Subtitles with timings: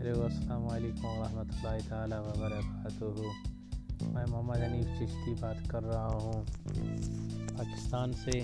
[0.00, 3.04] Hello السلام علیکم ورحمۃ اللہ تعالیٰ وبرکاتہ
[4.12, 6.44] میں محمد حنیف چشتی بات کر رہا ہوں
[7.58, 8.38] پاکستان سے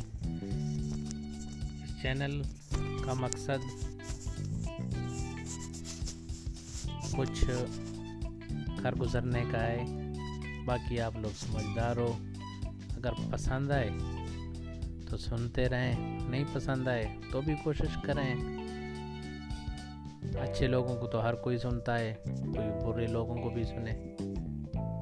[1.82, 2.42] اس چینل
[3.04, 3.64] کا مقصد
[7.16, 7.44] کچھ
[8.82, 9.84] گھر گزرنے کا ہے
[10.66, 12.12] باقی آپ لوگ سمجھدار ہو
[12.96, 13.90] اگر پسند آئے
[15.10, 18.34] تو سنتے رہیں نہیں پسند آئے تو بھی کوشش کریں
[20.40, 22.14] اچھے لوگوں کو تو ہر کوئی سنتا ہے،
[22.54, 24.16] کوئی برے لوگوں کو بھی سنے۔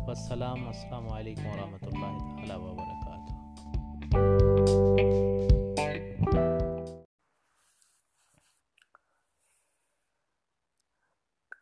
[0.06, 3.34] والسلام، السلام علیکم ورحمۃ اللہ تعالیٰ وبرکاتہ۔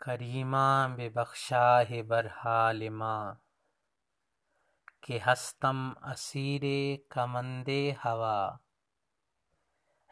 [0.00, 3.34] کریمہ بے بخشاہ برحال ماں،
[5.00, 6.62] کہ ہستم اسیر
[7.08, 7.68] کمند
[8.04, 8.56] ہوا۔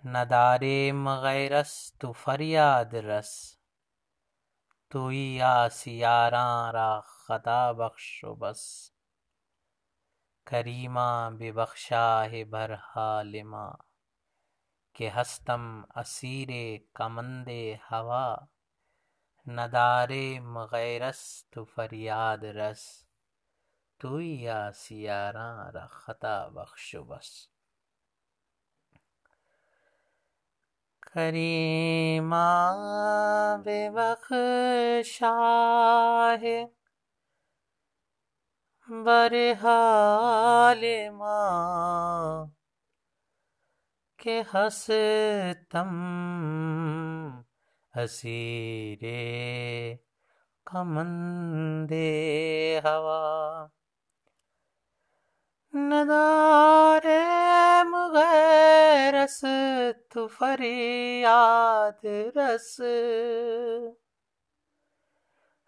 [0.05, 3.57] ندارے مغیرس تو فریاد رس۔
[4.89, 5.11] تو
[5.43, 8.93] آسیاراں را خطا بخش و بس۔
[10.45, 13.73] کریمہ بے بخشاہ برحال ماں
[14.93, 16.49] کہ ہستم اسیر
[16.95, 17.49] کمند
[17.93, 18.37] ہوا۔
[19.47, 23.05] ندارے مغیرس تو فریاد رس۔
[23.99, 24.19] تو
[24.51, 27.60] آسیاراں را خطا بخش و بس۔
[31.15, 32.47] کریمہ
[33.65, 34.35] بے بخشاہ
[38.89, 42.47] برحال ماں
[44.21, 45.91] کہ ہستم
[47.95, 49.05] اسیر
[50.67, 51.93] کمند
[52.85, 53.67] ہوا
[55.75, 57.07] ندار
[57.87, 59.45] مغیرس
[60.11, 62.81] تو فریاد رس۔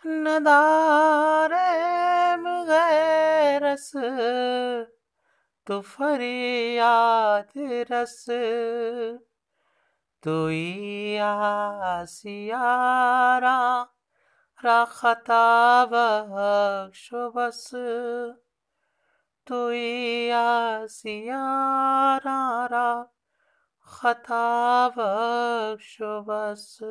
[0.05, 1.53] ندار
[2.37, 3.93] مغیرس
[5.67, 7.59] تو فریاد
[7.93, 8.27] رس۔
[10.23, 10.51] تو
[11.93, 13.85] آسیاراں
[14.63, 17.75] را خطا بخش و بس۔
[19.47, 19.73] تو
[20.35, 22.82] آسیاراں را
[24.03, 26.83] خطا بخش و بس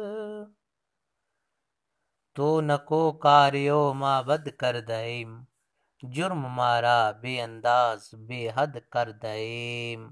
[2.36, 5.48] تو نکو کاریو ما بد کردیم
[6.14, 10.12] جرم مارا بے انداز بے حد کر دئیم